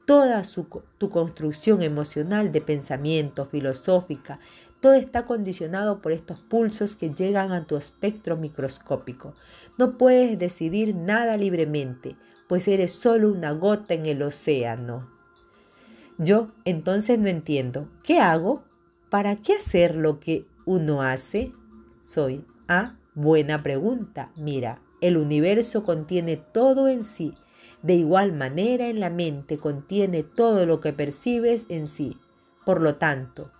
toda 0.04 0.42
tu 0.98 1.10
construcción 1.10 1.80
emocional 1.82 2.50
de 2.50 2.60
pensamiento, 2.60 3.46
filosófica, 3.46 4.40
todo 4.82 4.94
está 4.94 5.26
condicionado 5.26 6.02
por 6.02 6.10
estos 6.10 6.40
pulsos 6.40 6.96
que 6.96 7.14
llegan 7.14 7.52
a 7.52 7.66
tu 7.66 7.76
espectro 7.76 8.36
microscópico. 8.36 9.32
No 9.78 9.96
puedes 9.96 10.36
decidir 10.40 10.92
nada 10.96 11.36
libremente, 11.36 12.16
pues 12.48 12.66
eres 12.66 12.92
solo 12.92 13.30
una 13.30 13.52
gota 13.52 13.94
en 13.94 14.06
el 14.06 14.20
océano. 14.22 15.08
Yo 16.18 16.48
entonces 16.64 17.16
no 17.16 17.28
entiendo. 17.28 17.88
¿Qué 18.02 18.18
hago? 18.18 18.64
¿Para 19.08 19.36
qué 19.36 19.54
hacer 19.54 19.94
lo 19.94 20.18
que 20.18 20.46
uno 20.66 21.00
hace? 21.00 21.52
Soy. 22.00 22.44
Ah, 22.66 22.96
buena 23.14 23.62
pregunta. 23.62 24.32
Mira, 24.34 24.80
el 25.00 25.16
universo 25.16 25.84
contiene 25.84 26.36
todo 26.36 26.88
en 26.88 27.04
sí. 27.04 27.34
De 27.82 27.94
igual 27.94 28.32
manera 28.32 28.88
en 28.88 28.98
la 28.98 29.10
mente 29.10 29.58
contiene 29.58 30.24
todo 30.24 30.66
lo 30.66 30.80
que 30.80 30.92
percibes 30.92 31.66
en 31.68 31.86
sí. 31.86 32.18
Por 32.64 32.80
lo 32.80 32.96
tanto, 32.96 33.52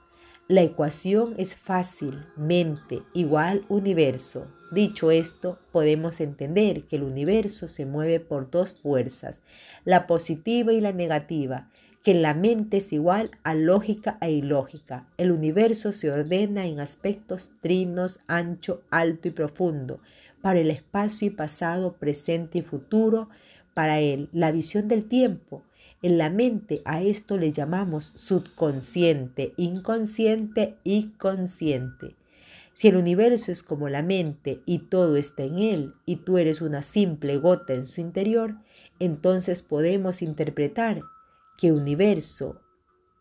la 0.52 0.61
ecuación 0.61 1.35
es 1.38 1.56
fácil, 1.56 2.26
mente 2.37 3.00
igual 3.14 3.64
universo. 3.71 4.49
Dicho 4.71 5.11
esto, 5.11 5.59
podemos 5.73 6.21
entender 6.21 6.82
que 6.82 6.97
el 6.97 7.04
universo 7.04 7.68
se 7.68 7.87
mueve 7.87 8.21
por 8.21 8.50
dos 8.50 8.75
fuerzas, 8.75 9.40
la 9.87 10.06
positiva 10.06 10.75
y 10.75 10.82
la 10.82 10.92
negativa, 10.92 11.71
que 12.04 12.12
la 12.12 12.35
mente 12.35 12.76
es 12.76 12.92
igual 12.92 13.30
a 13.44 13.54
lógica 13.54 14.18
e 14.21 14.30
ilógica. 14.30 15.06
El 15.16 15.32
universo 15.32 15.90
se 15.90 16.11
ordena 16.11 16.66
en 16.66 16.80
aspectos 16.80 17.50
trinos, 17.62 18.21
ancho, 18.26 18.82
alto 18.90 19.28
y 19.28 19.30
profundo, 19.30 20.00
para 20.42 20.61
el 20.61 20.71
espacio 20.71 21.28
y 21.28 21.30
pasado, 21.30 21.94
presente 21.94 22.59
y 22.59 22.62
futuro, 22.62 23.30
para 23.73 24.00
él 24.00 24.28
la 24.35 24.52
visión 24.52 24.87
del 24.87 25.06
tiempo. 25.09 25.62
En 26.02 26.18
la 26.18 26.30
mente 26.30 26.82
a 26.85 27.00
esto 27.00 27.38
le 27.38 27.52
llamamos 27.52 28.12
subconsciente, 28.16 29.54
inconsciente 29.56 30.76
y 30.82 31.11
consciente. 31.12 32.16
Si 32.75 32.88
el 32.88 32.97
universo 32.97 33.52
es 33.52 33.62
como 33.62 33.88
la 33.88 34.02
mente 34.02 34.61
y 34.66 34.78
todo 34.80 35.16
está 35.16 35.44
en 35.44 35.61
él 35.61 35.94
y 36.04 36.16
tú 36.16 36.38
eres 36.38 36.61
una 36.61 36.82
simple 36.82 37.37
gota 37.37 37.75
en 37.75 37.87
su 37.87 38.00
interior, 38.00 38.56
entonces 38.99 39.62
podemos 39.62 40.23
interpretar 40.23 41.02
que 41.56 41.71
universo 41.71 42.61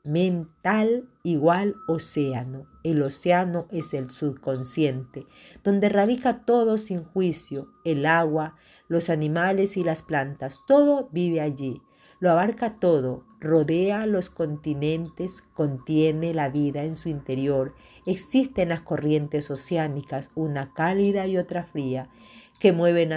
mental 0.03 1.07
igual 1.21 1.75
océano. 1.87 2.65
El 2.83 3.03
océano 3.03 3.67
es 3.69 3.93
el 3.93 4.09
subconsciente, 4.09 5.27
donde 5.63 5.89
radica 5.89 6.39
todo 6.45 6.79
sin 6.79 7.03
juicio, 7.03 7.67
el 7.85 8.07
agua, 8.07 8.55
los 8.87 9.11
animales 9.11 9.77
y 9.77 9.83
las 9.83 10.01
plantas, 10.01 10.59
todo 10.65 11.09
vive 11.11 11.41
allí, 11.41 11.81
lo 12.21 12.29
abarca 12.29 12.75
todo, 12.75 13.23
rodea 13.39 14.05
los 14.05 14.29
continentes, 14.29 15.41
contiene 15.55 16.35
la 16.35 16.49
vida 16.49 16.83
en 16.83 16.95
su 16.95 17.09
interior, 17.09 17.73
existen 18.05 18.69
las 18.69 18.83
corrientes 18.83 19.49
oceánicas, 19.49 20.29
una 20.35 20.71
cálida 20.71 21.25
y 21.25 21.37
otra 21.37 21.63
fría, 21.63 22.09
que 22.59 22.73
mueven 22.73 23.11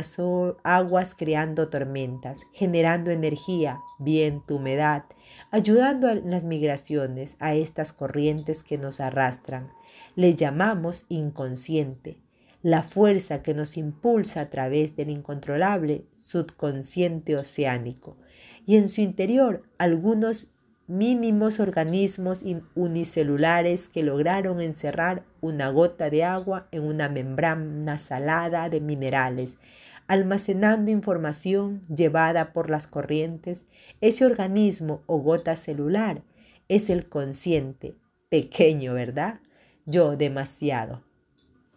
aguas 0.62 1.14
creando 1.14 1.68
tormentas, 1.68 2.40
generando 2.54 3.10
energía, 3.10 3.78
viento, 3.98 4.56
humedad, 4.56 5.04
ayudando 5.50 6.08
a 6.08 6.14
las 6.14 6.44
migraciones, 6.44 7.36
a 7.40 7.54
estas 7.54 7.92
corrientes 7.92 8.64
que 8.64 8.78
nos 8.78 9.00
arrastran. 9.00 9.70
Le 10.16 10.34
llamamos 10.34 11.04
inconsciente, 11.10 12.16
la 12.62 12.82
fuerza 12.82 13.42
que 13.42 13.52
nos 13.52 13.76
impulsa 13.76 14.40
a 14.40 14.48
través 14.48 14.96
del 14.96 15.10
incontrolable 15.10 16.06
subconsciente 16.14 17.36
oceánico, 17.36 18.16
y 18.66 18.76
en 18.76 18.88
su 18.88 19.00
interior 19.00 19.62
algunos 19.78 20.48
mínimos 20.86 21.60
organismos 21.60 22.40
unicelulares 22.74 23.88
que 23.88 24.02
lograron 24.02 24.60
encerrar 24.60 25.24
una 25.40 25.70
gota 25.70 26.10
de 26.10 26.24
agua 26.24 26.68
en 26.72 26.82
una 26.82 27.08
membrana 27.08 27.98
salada 27.98 28.68
de 28.68 28.80
minerales, 28.80 29.56
almacenando 30.06 30.90
información 30.90 31.82
llevada 31.88 32.52
por 32.52 32.68
las 32.68 32.86
corrientes. 32.86 33.64
Ese 34.00 34.26
organismo 34.26 35.02
o 35.06 35.18
gota 35.18 35.56
celular 35.56 36.22
es 36.68 36.90
el 36.90 37.08
consciente, 37.08 37.94
pequeño, 38.28 38.94
¿verdad? 38.94 39.40
Yo 39.86 40.16
demasiado. 40.16 41.02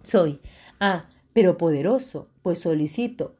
Soy, 0.04 0.42
ah, 0.80 1.06
pero 1.34 1.58
poderoso, 1.58 2.28
pues 2.42 2.60
solicito 2.60 3.37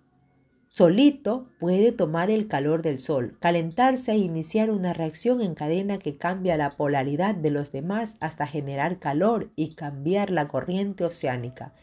Solito 0.78 1.48
puede 1.60 1.92
tomar 1.92 2.30
el 2.30 2.48
calor 2.48 2.84
del 2.84 3.00
sol, 3.00 3.36
calentarse 3.40 4.12
e 4.12 4.18
iniciar 4.20 4.70
una 4.70 4.94
reacción 4.94 5.42
en 5.42 5.56
cadena 5.56 5.98
que 5.98 6.18
cambia 6.18 6.56
la 6.56 6.78
polaridad 6.78 7.34
de 7.34 7.50
los 7.50 7.72
demás 7.72 8.16
hasta 8.20 8.46
generar 8.46 9.00
calor 9.00 9.50
y 9.56 9.74
cambiar 9.74 10.30
la 10.30 10.48
corriente 10.48 11.04
oceánica. 11.04 11.74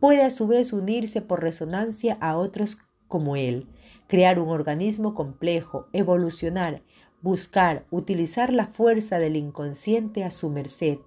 Puede 0.00 0.24
a 0.24 0.32
su 0.32 0.48
vez 0.48 0.72
unirse 0.72 1.22
por 1.22 1.40
resonancia 1.40 2.18
a 2.20 2.36
otros 2.36 2.78
como 3.06 3.36
él, 3.36 3.68
crear 4.08 4.40
un 4.40 4.48
organismo 4.48 5.14
complejo, 5.14 5.86
evolucionar, 5.92 6.82
buscar, 7.22 7.86
utilizar 7.92 8.52
la 8.52 8.66
fuerza 8.66 9.20
del 9.20 9.36
inconsciente 9.36 10.24
a 10.24 10.32
su 10.32 10.50
merced 10.50 10.98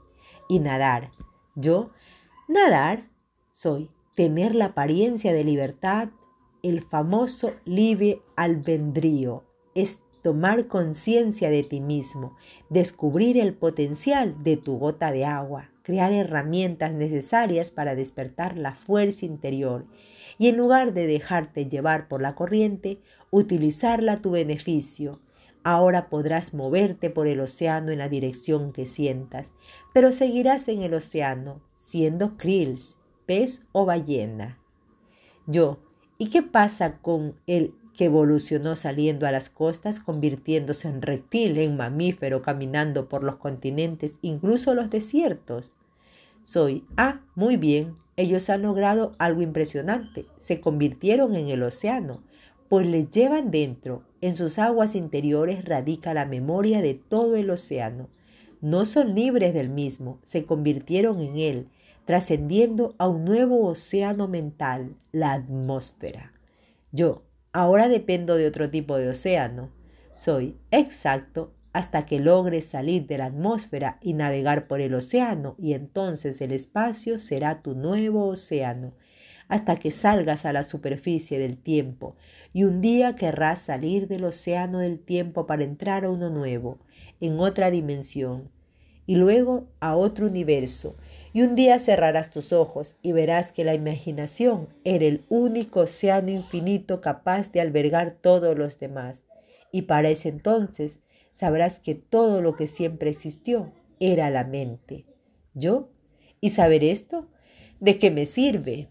y 0.47 0.59
nadar. 0.59 1.11
Yo, 1.53 1.89
nadar, 2.47 3.09
soy 3.51 3.89
tener 4.15 4.55
la 4.55 4.67
apariencia 4.67 5.33
de 5.33 5.43
libertad, 5.43 6.11
el 6.61 6.83
famoso 6.83 7.53
libre 7.65 8.21
albedrío 8.35 9.43
es 9.75 10.01
tomar 10.21 10.67
conciencia 10.67 11.49
de 11.49 11.63
ti 11.63 11.79
mismo, 11.79 12.35
descubrir 12.69 13.37
el 13.37 13.53
potencial 13.53 14.43
de 14.43 14.57
tu 14.57 14.77
gota 14.77 15.11
de 15.11 15.25
agua, 15.25 15.69
crear 15.83 16.11
herramientas 16.11 16.91
necesarias 16.91 17.71
para 17.71 17.95
despertar 17.95 18.57
la 18.57 18.75
fuerza 18.75 19.25
interior 19.25 19.85
y 20.37 20.47
en 20.47 20.57
lugar 20.57 20.93
de 20.93 21.07
dejarte 21.07 21.67
llevar 21.67 22.07
por 22.07 22.21
la 22.21 22.35
corriente, 22.35 22.99
utilizarla 23.31 24.13
a 24.13 24.21
tu 24.21 24.31
beneficio. 24.31 25.19
Ahora 25.63 26.09
podrás 26.09 26.53
moverte 26.53 27.09
por 27.09 27.27
el 27.27 27.39
océano 27.39 27.91
en 27.91 27.99
la 27.99 28.09
dirección 28.09 28.71
que 28.71 28.85
sientas, 28.85 29.49
pero 29.93 30.11
seguirás 30.11 30.67
en 30.67 30.81
el 30.81 30.93
océano, 30.93 31.61
siendo 31.75 32.37
krills, 32.37 32.97
pez 33.25 33.63
o 33.71 33.85
ballena. 33.85 34.57
Yo, 35.45 35.79
¿Y 36.21 36.29
qué 36.31 36.43
pasa 36.43 36.97
con 36.97 37.35
el 37.47 37.73
que 37.95 38.05
evolucionó 38.05 38.75
saliendo 38.75 39.25
a 39.25 39.31
las 39.31 39.49
costas, 39.49 40.01
convirtiéndose 40.01 40.89
en 40.89 41.01
reptil, 41.01 41.57
en 41.57 41.77
mamífero, 41.77 42.41
caminando 42.41 43.07
por 43.07 43.23
los 43.23 43.37
continentes, 43.37 44.11
incluso 44.21 44.75
los 44.75 44.89
desiertos? 44.89 45.73
Soy, 46.43 46.83
ah, 46.97 47.21
muy 47.35 47.55
bien, 47.55 47.95
ellos 48.17 48.49
han 48.49 48.63
logrado 48.63 49.13
algo 49.17 49.41
impresionante, 49.41 50.25
se 50.37 50.59
convirtieron 50.59 51.37
en 51.37 51.47
el 51.47 51.63
océano, 51.63 52.21
pues 52.67 52.85
les 52.85 53.09
llevan 53.11 53.49
dentro, 53.49 54.03
en 54.19 54.35
sus 54.35 54.59
aguas 54.59 54.95
interiores 54.95 55.63
radica 55.63 56.13
la 56.13 56.25
memoria 56.25 56.81
de 56.81 56.95
todo 56.95 57.37
el 57.37 57.49
océano. 57.49 58.09
No 58.59 58.85
son 58.85 59.15
libres 59.15 59.53
del 59.53 59.69
mismo, 59.69 60.19
se 60.23 60.43
convirtieron 60.43 61.21
en 61.21 61.37
él, 61.37 61.67
trascendiendo 62.09 62.95
a 62.97 63.07
un 63.07 63.23
nuevo 63.23 63.67
océano 63.67 64.27
mental, 64.27 64.95
la 65.11 65.33
atmósfera. 65.33 66.33
Yo 66.91 67.21
ahora 67.53 67.87
dependo 67.87 68.35
de 68.35 68.47
otro 68.47 68.71
tipo 68.71 68.97
de 68.97 69.09
océano. 69.09 69.69
Soy 70.15 70.57
exacto 70.71 71.53
hasta 71.71 72.07
que 72.07 72.19
logres 72.19 72.65
salir 72.65 73.05
de 73.05 73.19
la 73.19 73.25
atmósfera 73.25 73.99
y 74.01 74.13
navegar 74.13 74.67
por 74.67 74.81
el 74.81 74.95
océano, 74.95 75.53
y 75.59 75.73
entonces 75.73 76.41
el 76.41 76.51
espacio 76.51 77.19
será 77.19 77.61
tu 77.61 77.75
nuevo 77.75 78.25
océano, 78.25 78.95
hasta 79.47 79.75
que 79.75 79.91
salgas 79.91 80.45
a 80.45 80.51
la 80.51 80.63
superficie 80.63 81.37
del 81.37 81.57
tiempo, 81.57 82.15
y 82.53 82.63
un 82.63 82.81
día 82.81 83.15
querrás 83.15 83.59
salir 83.59 84.07
del 84.07 84.23
océano 84.23 84.79
del 84.79 84.97
tiempo 84.97 85.45
para 85.45 85.63
entrar 85.63 86.05
a 86.05 86.09
uno 86.09 86.31
nuevo, 86.31 86.79
en 87.21 87.39
otra 87.39 87.69
dimensión, 87.69 88.49
y 89.05 89.15
luego 89.15 89.67
a 89.79 89.95
otro 89.95 90.25
universo, 90.25 90.95
y 91.33 91.43
un 91.43 91.55
día 91.55 91.77
cerrarás 91.79 92.31
tus 92.31 92.53
ojos 92.53 92.95
y 93.01 93.11
verás 93.11 93.51
que 93.51 93.63
la 93.63 93.73
imaginación 93.73 94.69
era 94.83 95.05
el 95.05 95.25
único 95.29 95.81
océano 95.81 96.31
infinito 96.31 97.01
capaz 97.01 97.51
de 97.51 97.61
albergar 97.61 98.17
todos 98.21 98.57
los 98.57 98.79
demás. 98.79 99.25
Y 99.71 99.83
para 99.83 100.09
ese 100.09 100.29
entonces 100.29 100.99
sabrás 101.33 101.79
que 101.79 101.95
todo 101.95 102.41
lo 102.41 102.55
que 102.55 102.67
siempre 102.67 103.11
existió 103.11 103.71
era 103.99 104.29
la 104.29 104.43
mente. 104.43 105.05
¿Yo? 105.53 105.89
¿Y 106.41 106.49
saber 106.49 106.83
esto? 106.83 107.27
¿De 107.79 107.99
qué 107.99 108.11
me 108.11 108.25
sirve? 108.25 108.87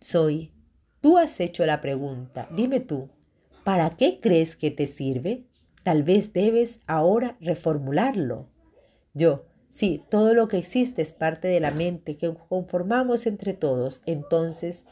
Soy. 0.00 0.52
Tú 1.00 1.16
has 1.16 1.38
hecho 1.38 1.64
la 1.64 1.80
pregunta. 1.80 2.48
Dime 2.50 2.80
tú, 2.80 3.08
¿para 3.62 3.90
qué 3.90 4.18
crees 4.20 4.56
que 4.56 4.72
te 4.72 4.86
sirve? 4.88 5.44
Tal 5.84 6.02
vez 6.02 6.32
debes 6.32 6.80
ahora 6.86 7.36
reformularlo. 7.40 8.48
Yo, 9.14 9.47
Sí, 9.68 10.02
todo 10.08 10.34
lo 10.34 10.48
que 10.48 10.58
existe 10.58 11.02
es 11.02 11.12
parte 11.12 11.48
de 11.48 11.60
la 11.60 11.70
mente 11.70 12.16
que 12.16 12.34
conformamos 12.48 13.26
entre 13.26 13.54
todos. 13.54 14.02
Entonces, 14.06 14.86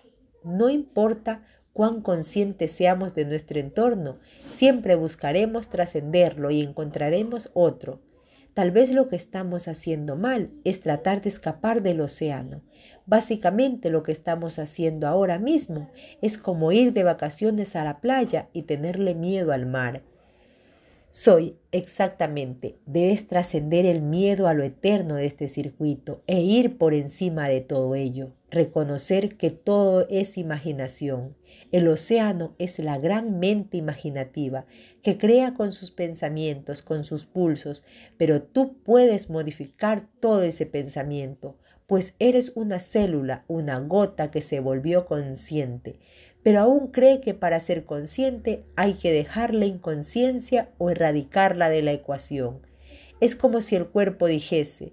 no 0.45 0.69
importa 0.69 1.43
cuán 1.73 2.01
conscientes 2.03 2.73
seamos 2.73 3.15
de 3.15 3.25
nuestro 3.25 3.59
entorno, 3.59 4.19
siempre 4.55 4.95
buscaremos 4.95 5.69
trascenderlo 5.69 6.51
y 6.51 6.63
encontraremos 6.63 7.51
otro. 7.53 8.01
Tal 8.55 8.71
vez 8.71 8.91
lo 8.91 9.09
que 9.09 9.17
estamos 9.17 9.69
haciendo 9.69 10.17
mal 10.17 10.51
es 10.65 10.81
tratar 10.81 11.21
de 11.21 11.29
escapar 11.29 11.83
del 11.83 12.01
océano. 12.01 12.63
Básicamente 13.05 13.91
lo 13.91 14.03
que 14.03 14.13
estamos 14.13 14.59
haciendo 14.59 15.07
ahora 15.07 15.39
mismo 15.39 15.91
es 16.23 16.39
como 16.39 16.73
ir 16.73 16.95
de 16.95 17.03
vacaciones 17.03 17.77
a 17.77 17.85
la 17.85 18.01
playa 18.01 18.49
y 18.55 18.63
tenerle 18.63 19.15
miedo 19.15 19.53
al 19.53 19.67
mar. 19.67 20.03
Soy 21.19 21.57
exactamente, 21.73 22.77
debes 22.85 23.27
trascender 23.27 23.87
el 23.87 24.03
miedo 24.03 24.49
a 24.49 24.53
lo 24.53 24.65
eterno 24.65 25.15
de 25.15 25.25
este 25.25 25.49
circuito 25.49 26.23
e 26.27 26.43
ir 26.43 26.77
por 26.77 26.93
encima 26.93 27.49
de 27.49 27.63
todo 27.63 27.95
ello, 27.95 28.35
reconocer 28.51 29.39
que 29.39 29.49
todo 29.49 30.07
es 30.11 30.37
imaginación. 30.37 31.35
El 31.73 31.89
océano 31.89 32.55
es 32.59 32.79
la 32.79 32.99
gran 32.99 33.39
mente 33.39 33.79
imaginativa 33.79 34.67
que 35.03 35.17
crea 35.17 35.55
con 35.55 35.73
sus 35.73 35.91
pensamientos, 35.91 36.83
con 36.83 37.03
sus 37.03 37.25
pulsos, 37.25 37.83
pero 38.19 38.43
tú 38.43 38.77
puedes 38.85 39.31
modificar 39.31 40.07
todo 40.21 40.43
ese 40.43 40.67
pensamiento, 40.67 41.57
pues 41.87 42.13
eres 42.19 42.53
una 42.57 42.79
célula, 42.79 43.47
una 43.49 43.79
gota 43.79 44.31
que 44.31 44.43
se 44.43 44.61
volvió 44.61 45.07
consciente 45.07 45.99
pero 46.47 46.61
aún 46.61 46.93
cree 46.93 47.21
que 47.21 47.35
para 47.35 47.59
ser 47.59 47.87
consciente 47.87 48.63
hay 48.77 48.95
que 48.95 49.11
dejar 49.11 49.53
la 49.53 49.67
inconsciencia 49.67 50.69
o 50.79 50.91
erradicarla 50.91 51.69
de 51.71 51.83
la 51.83 51.91
ecuación. 51.91 52.61
Es 53.19 53.35
como 53.35 53.61
si 53.61 53.75
el 53.75 53.89
cuerpo 53.89 54.29
dijese, 54.29 54.93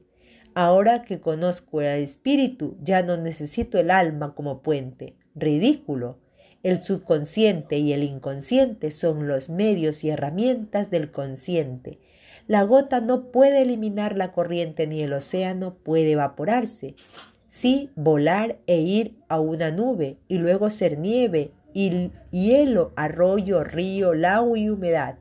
ahora 0.55 1.03
que 1.03 1.22
conozco 1.22 1.81
el 1.81 2.01
espíritu 2.01 2.75
ya 2.81 3.03
no 3.03 3.17
necesito 3.17 3.77
el 3.77 3.91
alma 3.91 4.33
como 4.33 4.63
puente. 4.63 5.15
Ridículo. 5.36 6.17
El 6.63 6.81
subconsciente 6.81 7.77
y 7.77 7.93
el 7.93 8.01
inconsciente 8.01 8.89
son 8.89 9.27
los 9.27 9.51
medios 9.51 10.03
y 10.03 10.10
herramientas 10.10 10.89
del 10.89 11.12
consciente. 11.12 12.00
La 12.48 12.63
gota 12.63 13.00
no 13.00 13.31
puede 13.31 13.62
eliminar 13.62 14.17
la 14.17 14.31
corriente 14.31 14.88
ni 14.88 15.03
el 15.03 15.13
océano 15.13 15.75
puede 15.75 16.13
evaporarse 16.13 16.95
sí 17.53 17.91
volar 17.95 18.57
e 18.65 18.79
ir 18.81 19.15
a 19.29 19.39
una 19.39 19.69
nube 19.69 20.17
y 20.27 20.39
luego 20.39 20.72
ser 20.72 20.98
nieve 20.98 21.51
y 21.72 22.10
hielo, 22.31 22.93
arroyo, 22.95 23.63
río, 23.63 24.15
lago 24.15 24.57
y 24.57 24.69
humedad. 24.69 25.19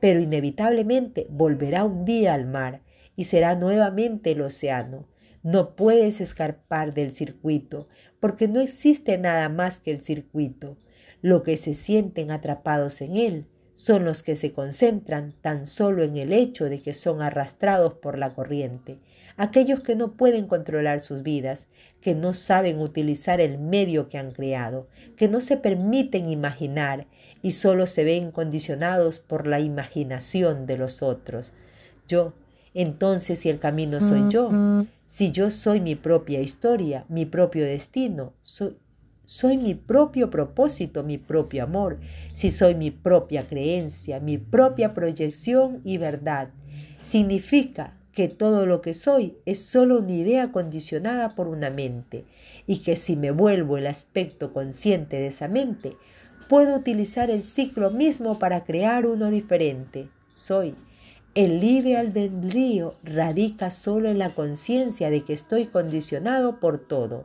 Pero 0.00 0.20
inevitablemente 0.20 1.26
volverá 1.30 1.84
un 1.84 2.04
día 2.04 2.34
al 2.34 2.46
mar 2.46 2.82
y 3.16 3.24
será 3.24 3.56
nuevamente 3.56 4.30
el 4.30 4.40
océano. 4.40 5.08
No 5.42 5.74
puedes 5.74 6.20
escapar 6.20 6.94
del 6.94 7.10
circuito, 7.10 7.88
porque 8.20 8.46
no 8.46 8.60
existe 8.60 9.18
nada 9.18 9.48
más 9.48 9.80
que 9.80 9.90
el 9.90 10.00
circuito. 10.00 10.76
Lo 11.22 11.42
que 11.42 11.56
se 11.56 11.74
sienten 11.74 12.30
atrapados 12.30 13.00
en 13.00 13.16
él 13.16 13.46
son 13.74 14.04
los 14.04 14.22
que 14.22 14.36
se 14.36 14.52
concentran 14.52 15.34
tan 15.40 15.66
solo 15.66 16.04
en 16.04 16.16
el 16.16 16.32
hecho 16.32 16.66
de 16.66 16.80
que 16.80 16.94
son 16.94 17.20
arrastrados 17.20 17.94
por 17.94 18.16
la 18.16 18.32
corriente 18.32 19.00
aquellos 19.36 19.80
que 19.80 19.96
no 19.96 20.12
pueden 20.12 20.46
controlar 20.46 21.00
sus 21.00 21.22
vidas, 21.22 21.66
que 22.00 22.14
no 22.14 22.34
saben 22.34 22.80
utilizar 22.80 23.40
el 23.40 23.58
medio 23.58 24.08
que 24.08 24.18
han 24.18 24.32
creado, 24.32 24.88
que 25.16 25.28
no 25.28 25.40
se 25.40 25.56
permiten 25.56 26.28
imaginar 26.28 27.06
y 27.42 27.52
solo 27.52 27.86
se 27.86 28.04
ven 28.04 28.30
condicionados 28.30 29.18
por 29.18 29.46
la 29.46 29.60
imaginación 29.60 30.66
de 30.66 30.78
los 30.78 31.02
otros. 31.02 31.52
Yo, 32.08 32.34
entonces, 32.74 33.38
si 33.38 33.48
el 33.48 33.58
camino 33.58 34.00
soy 34.00 34.30
yo, 34.30 34.50
si 35.06 35.30
yo 35.30 35.50
soy 35.50 35.80
mi 35.80 35.94
propia 35.94 36.40
historia, 36.40 37.04
mi 37.08 37.26
propio 37.26 37.64
destino, 37.64 38.32
soy, 38.42 38.76
soy 39.24 39.56
mi 39.56 39.74
propio 39.74 40.30
propósito, 40.30 41.02
mi 41.02 41.18
propio 41.18 41.64
amor, 41.64 42.00
si 42.34 42.50
soy 42.50 42.74
mi 42.74 42.90
propia 42.90 43.46
creencia, 43.46 44.20
mi 44.20 44.38
propia 44.38 44.94
proyección 44.94 45.80
y 45.84 45.98
verdad, 45.98 46.50
significa 47.02 47.94
que 48.12 48.28
todo 48.28 48.66
lo 48.66 48.82
que 48.82 48.94
soy 48.94 49.36
es 49.46 49.64
solo 49.64 49.98
una 49.98 50.12
idea 50.12 50.52
condicionada 50.52 51.34
por 51.34 51.48
una 51.48 51.70
mente 51.70 52.24
y 52.66 52.78
que 52.78 52.96
si 52.96 53.16
me 53.16 53.30
vuelvo 53.30 53.78
el 53.78 53.86
aspecto 53.86 54.52
consciente 54.52 55.16
de 55.16 55.28
esa 55.28 55.48
mente, 55.48 55.96
puedo 56.48 56.76
utilizar 56.76 57.30
el 57.30 57.44
ciclo 57.44 57.90
mismo 57.90 58.38
para 58.38 58.64
crear 58.64 59.06
uno 59.06 59.30
diferente. 59.30 60.08
Soy. 60.32 60.74
El 61.34 61.60
libre 61.60 61.96
albedrío 61.96 62.96
radica 63.02 63.70
solo 63.70 64.10
en 64.10 64.18
la 64.18 64.34
conciencia 64.34 65.08
de 65.08 65.24
que 65.24 65.32
estoy 65.32 65.64
condicionado 65.64 66.60
por 66.60 66.78
todo, 66.78 67.24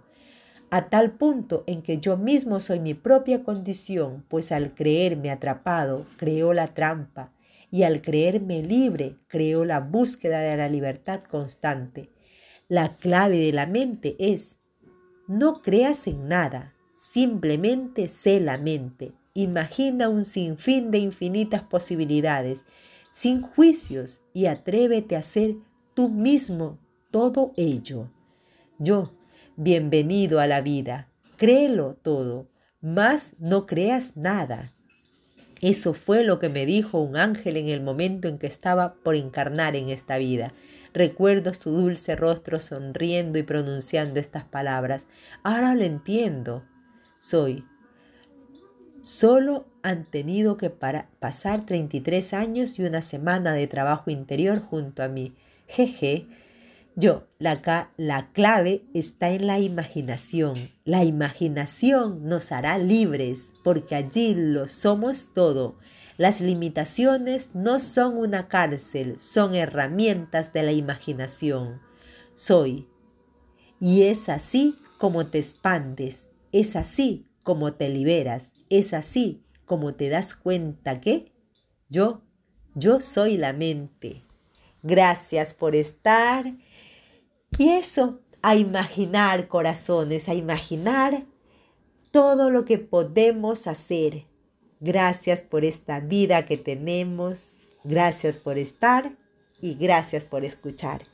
a 0.70 0.90
tal 0.90 1.12
punto 1.12 1.66
en 1.68 1.82
que 1.82 1.98
yo 1.98 2.16
mismo 2.16 2.62
soy 2.62 2.80
mi 2.80 2.94
propia 2.94 3.44
condición, 3.44 4.24
pues 4.30 4.54
al 4.54 4.74
creerme 4.74 5.30
atrapado, 5.30 6.06
creo 6.16 6.54
la 6.54 6.68
trampa, 6.68 7.32
y 7.72 7.84
al 7.84 8.02
creerme 8.02 8.64
libre 8.64 9.18
creo 9.28 9.66
la 9.66 9.80
búsqueda 9.80 10.40
de 10.40 10.58
la 10.58 10.70
libertad 10.70 11.24
constante. 11.24 12.10
La 12.68 12.98
clave 12.98 13.38
de 13.40 13.54
la 13.54 13.66
mente 13.66 14.16
es, 14.20 14.58
no 15.28 15.62
creas 15.62 16.08
en 16.08 16.28
nada, 16.28 16.74
simplemente 16.96 18.10
sé 18.10 18.40
la 18.40 18.58
mente. 18.58 19.12
Imagina 19.34 20.10
un 20.10 20.26
sinfín 20.26 20.92
de 20.92 21.00
infinitas 21.00 21.64
posibilidades, 21.64 22.64
sin 23.14 23.42
juicios, 23.42 24.22
y 24.34 24.46
atrévete 24.46 25.16
a 25.16 25.22
ser 25.22 25.56
tú 25.94 26.10
mismo 26.10 26.78
todo 27.12 27.52
ello. 27.56 28.10
Yo, 28.80 29.12
bienvenido 29.56 30.40
a 30.40 30.48
la 30.48 30.62
vida, 30.62 31.10
créelo 31.36 31.96
todo, 31.96 32.48
mas 32.82 33.36
no 33.40 33.66
creas 33.66 34.16
nada. 34.16 34.74
Eso 35.62 35.94
fue 35.94 36.24
lo 36.24 36.40
que 36.40 36.50
me 36.50 36.66
dijo 36.66 37.00
un 37.00 37.18
ángel 37.18 37.58
en 37.58 37.70
el 37.70 37.82
momento 37.82 38.28
en 38.28 38.38
que 38.38 38.48
estaba 38.48 38.96
por 38.96 39.16
encarnar 39.16 39.76
en 39.76 39.90
esta 39.90 40.18
vida. 40.18 40.54
Recuerdo 40.94 41.54
su 41.54 41.72
dulce 41.72 42.16
rostro 42.16 42.60
sonriendo 42.60 43.40
y 43.40 43.44
pronunciando 43.44 44.20
estas 44.20 44.44
palabras. 44.44 45.08
Ahora 45.44 45.74
lo 45.76 45.84
entiendo. 45.84 46.64
Soy. 47.20 47.66
Solo 49.04 49.66
han 49.84 50.06
tenido 50.06 50.58
que 50.58 50.70
pasar 50.70 51.66
33 51.66 52.34
años 52.34 52.78
y 52.78 52.84
una 52.84 53.02
semana 53.02 53.54
de 53.54 53.68
trabajo 53.68 54.12
interior 54.12 54.60
junto 54.60 55.02
a 55.02 55.08
mí. 55.08 55.34
Jeje, 55.68 56.28
yo, 57.00 57.28
la, 57.38 57.92
la 57.98 58.32
clave 58.32 58.84
está 58.96 59.30
en 59.30 59.46
la 59.46 59.60
imaginación. 59.60 60.72
La 60.84 61.04
imaginación 61.04 62.28
nos 62.28 62.52
hará 62.52 62.80
libres 62.80 63.54
porque 63.64 63.94
allí 63.94 64.34
lo 64.34 64.68
somos 64.68 65.32
todo. 65.32 65.78
Las 66.18 66.42
limitaciones 66.42 67.54
no 67.54 67.80
son 67.80 68.18
una 68.18 68.48
cárcel, 68.48 69.20
son 69.20 69.54
herramientas 69.54 70.54
de 70.54 70.64
la 70.64 70.72
imaginación. 70.72 71.80
Soy. 72.34 72.88
Y 73.80 74.02
es 74.02 74.28
así 74.28 74.80
como 74.98 75.28
te 75.28 75.38
expandes, 75.38 76.28
es 76.52 76.76
así 76.76 77.28
como 77.44 77.74
te 77.74 77.90
liberas, 77.90 78.52
es 78.72 78.96
así 78.96 79.44
como 79.66 79.94
te 79.94 80.10
das 80.10 80.34
cuenta 80.34 81.00
que 81.00 81.32
yo, 81.90 82.24
yo 82.74 83.02
soy 83.02 83.38
la 83.38 83.54
mente. 83.54 84.24
Gracias 84.82 85.54
por 85.54 85.76
estar 85.76 86.56
y 87.58 87.70
eso, 87.70 88.20
a 88.42 88.56
imaginar 88.56 89.48
corazones, 89.48 90.30
a 90.30 90.34
imaginar 90.34 91.26
todo 92.12 92.50
lo 92.52 92.66
que 92.66 92.78
podemos 92.78 93.68
hacer. 93.68 94.26
Gracias 94.80 95.42
por 95.42 95.66
esta 95.66 96.00
vida 96.00 96.46
que 96.46 96.58
tenemos, 96.58 97.58
gracias 97.84 98.38
por 98.38 98.58
estar 98.58 99.18
y 99.60 99.74
gracias 99.76 100.24
por 100.24 100.46
escuchar. 100.46 101.06